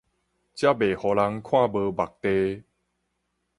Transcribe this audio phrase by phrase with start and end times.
[0.03, 0.21] 才袂予人看無
[1.91, 2.25] 目地